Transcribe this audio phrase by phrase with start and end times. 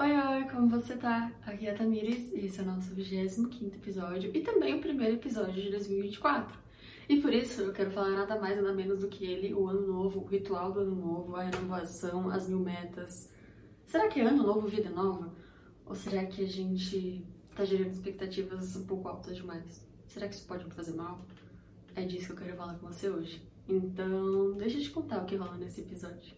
[0.00, 1.32] Oi, oi, como você tá?
[1.44, 5.16] Aqui é a Tamires e esse é o nosso 25 episódio e também o primeiro
[5.16, 6.56] episódio de 2024.
[7.08, 9.88] E por isso eu quero falar nada mais nada menos do que ele, o ano
[9.88, 13.28] novo, o ritual do ano novo, a renovação, as mil metas.
[13.86, 15.34] Será que é ano novo, vida nova?
[15.84, 17.26] Ou será que a gente
[17.56, 19.84] tá gerando expectativas um pouco altas demais?
[20.06, 21.26] Será que isso pode me fazer mal?
[21.96, 23.42] É disso que eu quero falar com você hoje.
[23.68, 26.36] Então, deixa eu te contar o que rola nesse episódio.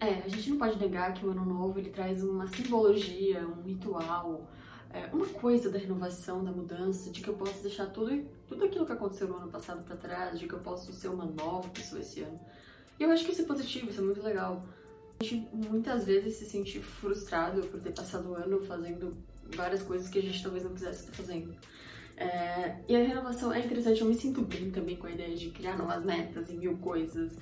[0.00, 3.60] É, a gente não pode negar que o ano novo ele traz uma simbologia, um
[3.60, 4.48] ritual,
[4.92, 8.86] é, uma coisa da renovação, da mudança, de que eu posso deixar tudo, tudo aquilo
[8.86, 12.00] que aconteceu no ano passado para trás, de que eu posso ser uma nova pessoa
[12.00, 12.40] esse ano.
[12.98, 14.64] E eu acho que isso é positivo, isso é muito legal.
[15.20, 19.14] A gente muitas vezes se sente frustrado por ter passado o ano fazendo
[19.54, 21.54] várias coisas que a gente talvez não quisesse estar fazendo.
[22.16, 25.50] É, e a renovação é interessante, eu me sinto bem também com a ideia de
[25.50, 27.36] criar novas metas e mil coisas.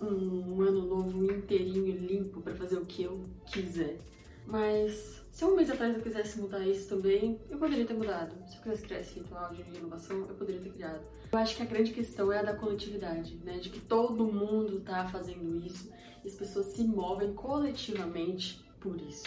[0.00, 3.98] Um ano novo inteirinho limpo para fazer o que eu quiser.
[4.46, 8.34] Mas se um mês atrás eu quisesse mudar isso também, eu poderia ter mudado.
[8.46, 11.02] Se eu quisesse criar esse ritual de inovação, eu poderia ter criado.
[11.32, 13.58] Eu acho que a grande questão é a da coletividade, né?
[13.58, 15.90] De que todo mundo tá fazendo isso
[16.22, 19.24] e as pessoas se movem coletivamente por isso.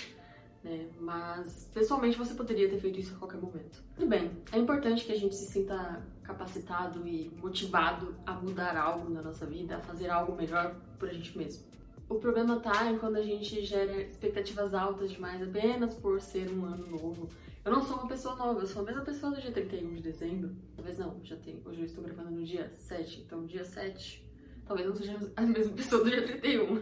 [0.63, 0.87] Né?
[0.99, 3.83] Mas, pessoalmente, você poderia ter feito isso a qualquer momento.
[3.95, 9.09] Tudo bem, é importante que a gente se sinta capacitado e motivado a mudar algo
[9.09, 11.63] na nossa vida, a fazer algo melhor por a gente mesmo.
[12.07, 16.65] O problema tá em quando a gente gera expectativas altas demais apenas por ser um
[16.65, 17.29] ano novo.
[17.63, 20.01] Eu não sou uma pessoa nova, eu sou a mesma pessoa do dia 31 de
[20.01, 20.55] dezembro.
[20.75, 21.61] Talvez não, já tem.
[21.65, 24.23] Hoje eu estou gravando no dia 7, então dia 7.
[24.67, 26.79] Talvez não sejamos a mesma pessoa do dia 31.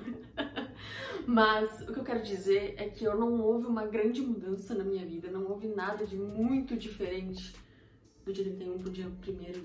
[1.25, 4.83] Mas o que eu quero dizer é que eu não houve uma grande mudança na
[4.83, 7.53] minha vida, não houve nada de muito diferente
[8.25, 9.63] do dia 31 pro dia 1 de janeiro.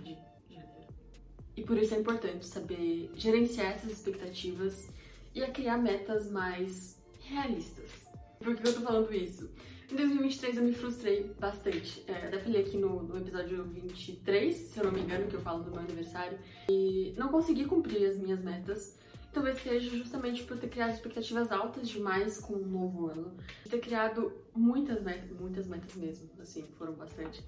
[1.58, 4.88] E por isso é importante saber gerenciar essas expectativas
[5.34, 7.90] e a criar metas mais realistas.
[8.38, 9.50] Por que eu tô falando isso?
[9.90, 12.04] Em 2023 eu me frustrei bastante.
[12.06, 15.40] É, até falei aqui no, no, episódio 23, se eu não me engano, que eu
[15.40, 16.38] falo do meu aniversário,
[16.70, 18.96] e não consegui cumprir as minhas metas.
[19.32, 23.36] Talvez seja justamente por ter criado expectativas altas demais com o um novo ano.
[23.68, 27.42] Ter criado muitas metas, muitas metas mesmo, assim, foram bastante.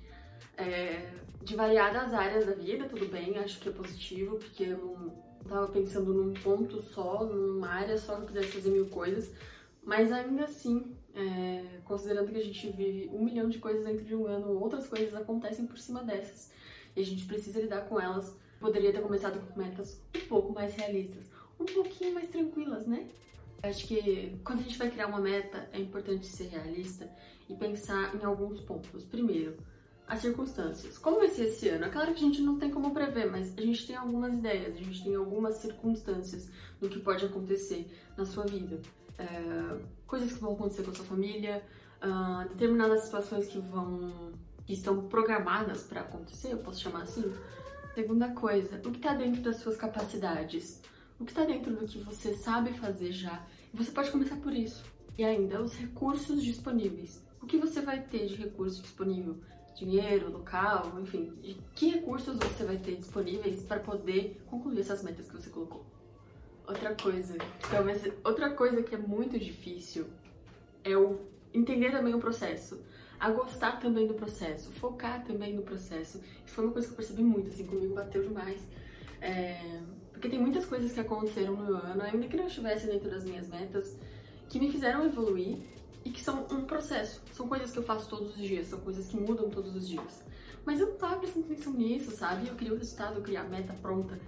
[0.56, 1.10] É,
[1.42, 4.96] de variadas áreas da vida, tudo bem, acho que é positivo, porque eu
[5.42, 9.32] não tava pensando num ponto só, numa área só que eu quisesse fazer mil coisas,
[9.82, 14.14] mas ainda assim, é, considerando que a gente vive um milhão de coisas dentro de
[14.14, 16.52] um ano, outras coisas acontecem por cima dessas
[16.94, 18.36] e a gente precisa lidar com elas.
[18.60, 23.08] Poderia ter começado com metas um pouco mais realistas, um pouquinho mais tranquilas, né?
[23.62, 27.10] Acho que quando a gente vai criar uma meta, é importante ser realista
[27.48, 29.04] e pensar em alguns pontos.
[29.04, 29.56] Primeiro,
[30.10, 30.98] as circunstâncias.
[30.98, 31.84] Como vai ser esse ano?
[31.84, 34.74] É claro que a gente não tem como prever, mas a gente tem algumas ideias,
[34.74, 36.50] a gente tem algumas circunstâncias
[36.80, 38.80] do que pode acontecer na sua vida.
[39.16, 39.78] É,
[40.08, 41.62] coisas que vão acontecer com a sua família,
[42.02, 44.32] uh, determinadas situações que vão
[44.66, 47.32] que estão programadas para acontecer, eu posso chamar assim.
[47.94, 50.82] Segunda coisa, o que está dentro das suas capacidades?
[51.20, 53.44] O que está dentro do que você sabe fazer já?
[53.74, 54.84] Você pode começar por isso.
[55.16, 57.22] E ainda, os recursos disponíveis.
[57.40, 59.38] O que você vai ter de recurso disponível?
[59.74, 61.32] Dinheiro, local, enfim,
[61.74, 65.84] que recursos você vai ter disponíveis para poder concluir essas metas que você colocou.
[66.66, 67.36] Outra coisa,
[67.70, 70.06] talvez outra coisa que é muito difícil
[70.84, 71.18] é o
[71.52, 72.80] entender também o processo,
[73.18, 76.20] a gostar também do processo, focar também no processo.
[76.44, 78.60] Isso foi uma coisa que eu percebi muito, assim, comigo bateu demais.
[79.20, 79.80] É,
[80.12, 83.48] porque tem muitas coisas que aconteceram no ano, ainda que não estivesse dentro das minhas
[83.48, 83.98] metas,
[84.48, 85.58] que me fizeram evoluir
[86.04, 87.22] e que são um processo.
[87.32, 90.22] São coisas que eu faço todos os dias, são coisas que mudam todos os dias.
[90.64, 92.48] Mas eu não tava prestando atenção nisso, sabe?
[92.48, 94.18] Eu queria o resultado, eu queria a meta pronta.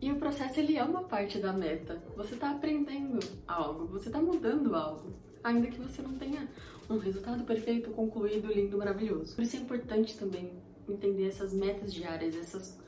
[0.00, 2.02] E, o processo, ele é uma parte da meta.
[2.16, 5.12] Você tá aprendendo algo, você tá mudando algo.
[5.42, 6.48] Ainda que você não tenha
[6.88, 9.34] um resultado perfeito, concluído, lindo, maravilhoso.
[9.34, 10.52] Por isso é importante também
[10.88, 12.78] entender essas metas diárias, essas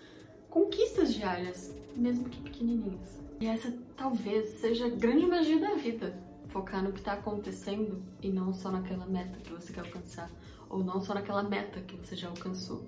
[0.48, 3.18] conquistas diárias, mesmo que pequenininhas.
[3.40, 8.30] E essa talvez seja a grande magia da vida focar no que está acontecendo e
[8.30, 10.30] não só naquela meta que você quer alcançar,
[10.68, 12.86] ou não só naquela meta que você já alcançou,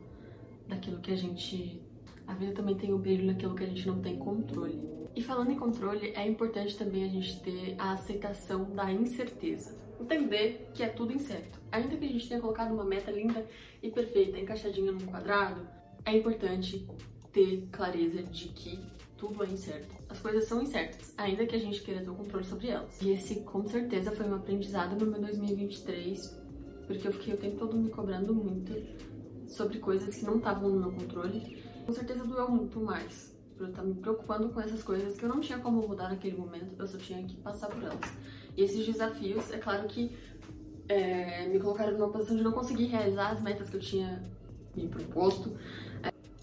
[0.66, 1.82] daquilo que a gente.
[2.26, 4.80] A vida também tem o brilho naquilo que a gente não tem controle.
[5.16, 9.76] E falando em controle, é importante também a gente ter a aceitação da incerteza.
[10.00, 11.60] Entender que é tudo incerto.
[11.72, 13.44] Ainda que a gente tenha colocado uma meta linda
[13.82, 15.66] e perfeita, encaixadinha num quadrado,
[16.04, 16.86] é importante
[17.32, 18.78] ter clareza de que
[19.20, 19.94] tudo é incerto.
[20.08, 23.00] As coisas são incertas, ainda que a gente queira ter o controle sobre elas.
[23.02, 26.40] E esse, com certeza, foi um aprendizado no meu 2023,
[26.86, 28.74] porque eu fiquei o tempo todo me cobrando muito
[29.46, 31.62] sobre coisas que não estavam no meu controle.
[31.84, 35.28] Com certeza doeu muito mais, por eu estar me preocupando com essas coisas que eu
[35.28, 38.00] não tinha como mudar naquele momento, eu só tinha que passar por elas.
[38.56, 40.16] E esses desafios, é claro que
[40.88, 44.24] é, me colocaram numa posição de não conseguir realizar as metas que eu tinha
[44.74, 45.56] me proposto.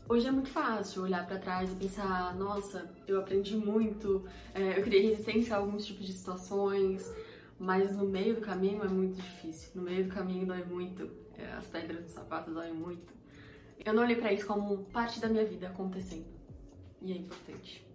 [0.09, 4.83] Hoje é muito fácil olhar para trás e pensar, nossa, eu aprendi muito, é, eu
[4.83, 7.13] criei resistência a alguns tipos de situações,
[7.59, 9.69] mas no meio do caminho é muito difícil.
[9.75, 13.13] No meio do caminho dói muito, é, as pedras do sapato doem muito.
[13.86, 16.25] Eu não olhei para isso como parte da minha vida acontecendo.
[17.01, 17.86] E é importante.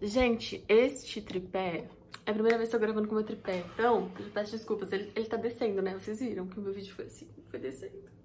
[0.00, 1.86] Gente, este tripé
[2.24, 4.90] é a primeira vez que eu tô gravando com meu tripé, então eu peço desculpas.
[4.90, 5.98] Ele, ele tá descendo, né?
[5.98, 8.15] Vocês viram que o meu vídeo foi assim, foi descendo.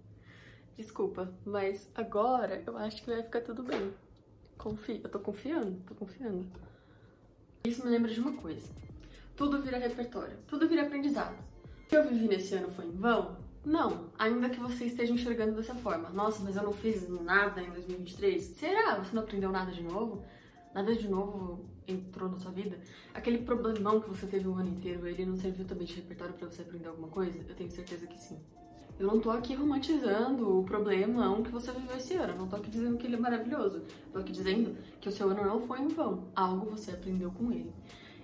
[0.77, 3.93] Desculpa, mas agora eu acho que vai ficar tudo bem.
[4.57, 6.45] Confia, eu tô confiando, tô confiando.
[7.63, 8.67] Isso me lembra de uma coisa.
[9.35, 11.37] Tudo vira repertório, tudo vira aprendizado.
[11.83, 13.37] O que eu vivi nesse ano foi em vão?
[13.63, 16.09] Não, ainda que você esteja enxergando dessa forma.
[16.09, 18.43] Nossa, mas eu não fiz nada em 2023.
[18.43, 18.97] Será?
[18.97, 20.23] Você não aprendeu nada de novo?
[20.73, 22.79] Nada de novo entrou na sua vida?
[23.13, 26.49] Aquele problemão que você teve o ano inteiro, ele não serviu também de repertório para
[26.49, 27.37] você aprender alguma coisa?
[27.47, 28.39] Eu tenho certeza que sim.
[29.01, 32.33] Eu não tô aqui romantizando o problemão que você viveu esse ano.
[32.33, 33.81] Eu não tô aqui dizendo que ele é maravilhoso.
[34.13, 36.25] Tô aqui dizendo que o seu ano não foi em vão.
[36.35, 37.73] Algo você aprendeu com ele.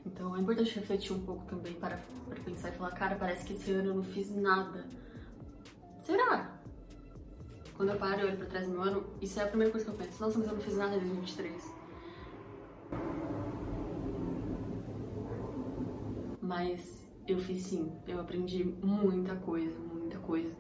[0.06, 3.54] Então é importante refletir um pouco também para, para pensar e falar, cara, parece que
[3.54, 4.86] esse ano eu não fiz nada.
[6.04, 6.62] Será?
[7.76, 9.84] Quando eu paro e olho pra trás do meu ano, isso é a primeira coisa
[9.84, 10.22] que eu penso.
[10.22, 11.74] Nossa, mas eu não fiz nada em 2023.
[16.40, 20.56] Mas eu fiz sim, eu aprendi muita coisa, muita coisa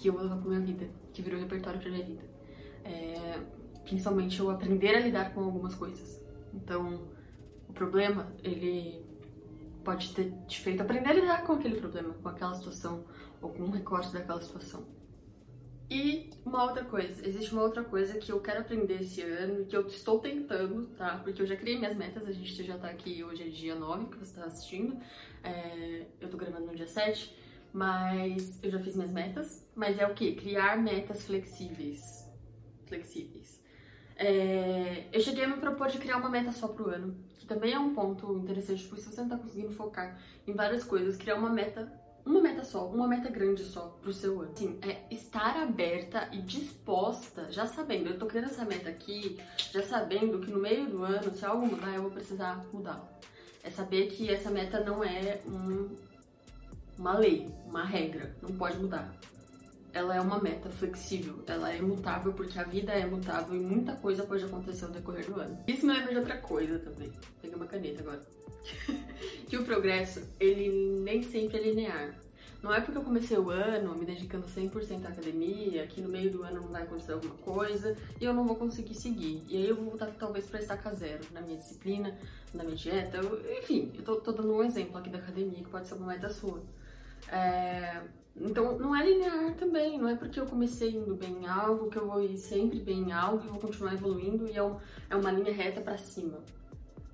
[0.00, 2.22] que eu vou levar pra minha vida, que virou repertório pra minha vida.
[2.84, 3.40] É,
[3.84, 6.20] principalmente eu aprender a lidar com algumas coisas.
[6.54, 7.08] Então,
[7.68, 9.04] o problema, ele
[9.84, 13.04] pode ter te feito aprender a lidar com aquele problema, com aquela situação,
[13.40, 14.84] ou com um recorte daquela situação.
[15.90, 19.76] E uma outra coisa, existe uma outra coisa que eu quero aprender esse ano, que
[19.76, 21.20] eu estou tentando, tá?
[21.24, 24.06] Porque eu já criei minhas metas, a gente já tá aqui, hoje é dia 9
[24.06, 24.96] que você tá assistindo,
[25.42, 27.36] é, eu tô gravando no dia 7,
[27.72, 30.34] mas eu já fiz minhas metas, mas é o que?
[30.34, 32.28] Criar metas flexíveis.
[32.86, 33.60] Flexíveis.
[34.16, 37.72] É, eu cheguei a me propor de criar uma meta só pro ano, que também
[37.72, 41.36] é um ponto interessante, porque se você não tá conseguindo focar em várias coisas, criar
[41.36, 41.90] uma meta
[42.24, 44.52] uma meta só, uma meta grande só pro seu ano.
[44.54, 49.38] Sim, é estar aberta e disposta, já sabendo, eu tô criando essa meta aqui,
[49.72, 53.08] já sabendo que no meio do ano, se algo mudar, eu vou precisar mudá-la.
[53.62, 55.96] É saber que essa meta não é um,
[57.00, 59.10] uma lei, uma regra, não pode mudar.
[59.92, 63.96] Ela é uma meta flexível, ela é imutável porque a vida é mutável e muita
[63.96, 65.58] coisa pode acontecer ao decorrer do ano.
[65.66, 67.10] Isso me lembra de outra coisa também.
[67.40, 68.20] Peguei uma caneta agora.
[69.48, 72.14] que o progresso, ele nem sempre é linear.
[72.62, 76.30] Não é porque eu comecei o ano me dedicando 100% à academia, que no meio
[76.30, 79.42] do ano não vai acontecer alguma coisa e eu não vou conseguir seguir.
[79.48, 82.14] E aí eu vou voltar talvez para estaca zero na minha disciplina,
[82.52, 83.16] na minha dieta.
[83.16, 86.08] Eu, enfim, eu tô, tô, dando um exemplo aqui da academia que pode ser uma
[86.08, 86.60] meta sua.
[87.30, 88.02] É,
[88.36, 91.98] então não é linear também, não é porque eu comecei indo bem em algo que
[91.98, 94.76] eu vou ir sempre bem em algo e vou continuar evoluindo e é, um,
[95.08, 96.38] é uma linha reta para cima.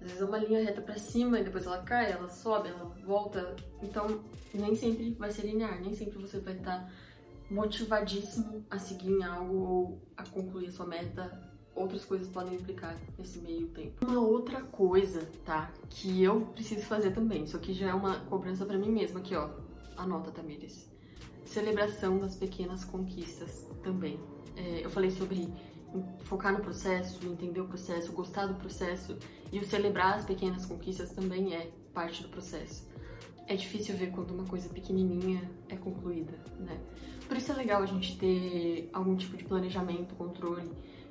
[0.01, 2.85] Às vezes é uma linha reta para cima e depois ela cai, ela sobe, ela
[3.05, 3.57] volta.
[3.83, 4.23] Então,
[4.55, 6.89] nem sempre vai ser linear, nem sempre você vai estar
[7.51, 11.43] motivadíssimo a seguir em algo ou a concluir a sua meta.
[11.75, 14.07] Outras coisas podem implicar nesse meio tempo.
[14.07, 15.71] Uma outra coisa, tá?
[15.91, 17.45] Que eu preciso fazer também.
[17.45, 19.21] Isso aqui já é uma cobrança para mim mesma.
[19.21, 19.51] Aqui, ó.
[19.97, 20.91] Anota, Tamires.
[21.45, 24.19] Celebração das pequenas conquistas também.
[24.57, 25.49] É, eu falei sobre
[26.25, 29.17] focar no processo, entender o processo, gostar do processo
[29.53, 32.87] e o celebrar as pequenas conquistas também é parte do processo.
[33.47, 36.81] É difícil ver quando uma coisa pequenininha é concluída, né?
[37.29, 40.71] Por isso é legal a gente ter algum tipo de planejamento, controle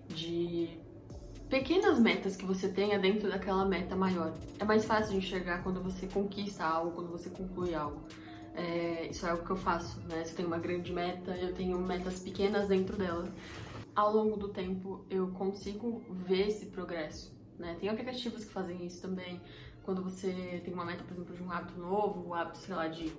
[0.10, 0.70] de
[1.50, 4.34] pequenas metas que você tenha dentro daquela meta maior.
[4.60, 8.02] É mais fácil de enxergar quando você conquista algo, quando você conclui algo.
[8.56, 10.24] É, isso é algo que eu faço, né?
[10.24, 13.26] Se eu tenho uma grande meta, eu tenho metas pequenas dentro dela
[13.96, 17.34] ao longo do tempo eu consigo ver esse progresso.
[17.58, 17.78] Né?
[17.80, 19.42] Tem aplicativos que fazem isso também.
[19.84, 22.88] Quando você tem uma meta, por exemplo, de um hábito novo, o hábito, sei lá,
[22.88, 23.14] de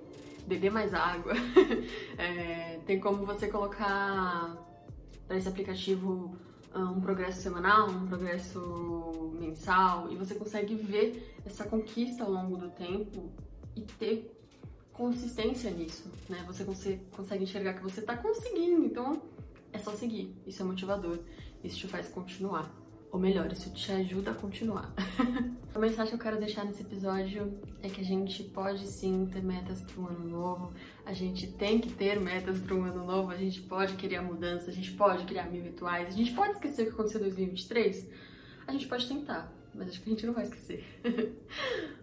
[0.45, 1.33] beber mais água,
[2.17, 4.55] é, tem como você colocar
[5.25, 6.37] para esse aplicativo
[6.73, 12.57] ah, um progresso semanal, um progresso mensal, e você consegue ver essa conquista ao longo
[12.57, 13.31] do tempo
[13.75, 14.36] e ter
[14.97, 16.43] consistência nisso, né?
[16.47, 19.21] Você consegue enxergar que você está conseguindo, então
[19.71, 20.35] é só seguir.
[20.45, 21.19] Isso é motivador,
[21.63, 22.73] isso te faz continuar.
[23.11, 24.93] Ou melhor, isso te ajuda a continuar.
[25.73, 29.41] a mensagem que eu quero deixar nesse episódio é que a gente pode sim ter
[29.41, 30.73] metas para um ano novo,
[31.05, 34.69] a gente tem que ter metas para um ano novo, a gente pode criar mudança,
[34.69, 38.07] a gente pode criar mil rituais, a gente pode esquecer o que aconteceu em 2023,
[38.67, 40.83] a gente pode tentar, mas acho que a gente não vai esquecer.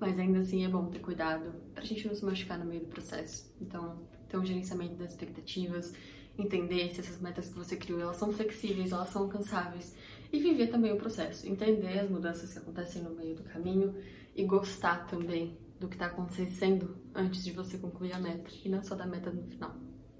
[0.00, 2.88] mas ainda assim é bom ter cuidado pra gente não se machucar no meio do
[2.88, 3.54] processo.
[3.60, 5.92] Então, ter um gerenciamento das expectativas,
[6.38, 9.94] entender se essas metas que você criou, elas são flexíveis, elas são alcançáveis
[10.32, 13.94] e viver também o processo, entender as mudanças que acontecem no meio do caminho
[14.34, 18.82] e gostar também do que está acontecendo antes de você concluir a meta e não
[18.82, 19.74] só da meta no final,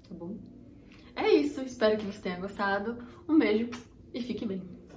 [0.07, 0.37] tá bom?
[1.15, 2.97] É isso, espero que você tenha gostado.
[3.27, 3.69] Um beijo
[4.13, 4.80] e fique bem.